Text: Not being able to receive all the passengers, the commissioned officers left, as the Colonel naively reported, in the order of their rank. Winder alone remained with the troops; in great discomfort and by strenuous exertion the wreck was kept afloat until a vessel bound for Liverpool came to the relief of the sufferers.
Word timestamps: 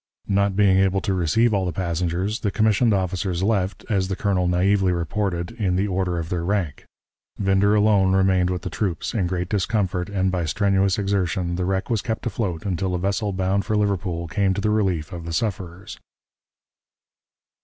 Not 0.27 0.55
being 0.55 0.79
able 0.79 0.99
to 1.01 1.13
receive 1.13 1.53
all 1.53 1.63
the 1.63 1.71
passengers, 1.71 2.39
the 2.39 2.49
commissioned 2.49 2.91
officers 2.91 3.43
left, 3.43 3.85
as 3.87 4.07
the 4.07 4.15
Colonel 4.15 4.47
naively 4.47 4.91
reported, 4.91 5.51
in 5.51 5.75
the 5.75 5.87
order 5.87 6.17
of 6.17 6.29
their 6.29 6.43
rank. 6.43 6.85
Winder 7.37 7.75
alone 7.75 8.13
remained 8.15 8.49
with 8.49 8.63
the 8.63 8.71
troops; 8.71 9.13
in 9.13 9.27
great 9.27 9.47
discomfort 9.47 10.09
and 10.09 10.31
by 10.31 10.45
strenuous 10.45 10.97
exertion 10.97 11.53
the 11.55 11.65
wreck 11.65 11.91
was 11.91 12.01
kept 12.01 12.25
afloat 12.25 12.65
until 12.65 12.95
a 12.95 12.97
vessel 12.99 13.31
bound 13.31 13.63
for 13.63 13.77
Liverpool 13.77 14.27
came 14.27 14.55
to 14.55 14.61
the 14.61 14.71
relief 14.71 15.13
of 15.13 15.23
the 15.25 15.33
sufferers. 15.33 15.99